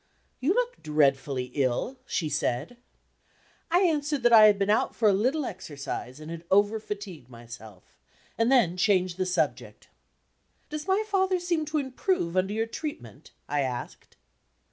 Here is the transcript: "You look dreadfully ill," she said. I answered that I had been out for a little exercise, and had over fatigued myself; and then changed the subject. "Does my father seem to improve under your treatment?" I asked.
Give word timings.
"You 0.39 0.55
look 0.55 0.81
dreadfully 0.81 1.51
ill," 1.53 1.99
she 2.07 2.27
said. 2.27 2.77
I 3.69 3.81
answered 3.81 4.23
that 4.23 4.33
I 4.33 4.45
had 4.47 4.57
been 4.57 4.71
out 4.71 4.95
for 4.95 5.07
a 5.07 5.13
little 5.13 5.45
exercise, 5.45 6.19
and 6.19 6.31
had 6.31 6.43
over 6.49 6.79
fatigued 6.79 7.29
myself; 7.29 7.99
and 8.35 8.51
then 8.51 8.77
changed 8.77 9.17
the 9.17 9.27
subject. 9.27 9.89
"Does 10.71 10.87
my 10.87 11.03
father 11.07 11.39
seem 11.39 11.65
to 11.65 11.77
improve 11.77 12.35
under 12.35 12.51
your 12.51 12.65
treatment?" 12.65 13.29
I 13.47 13.61
asked. 13.61 14.15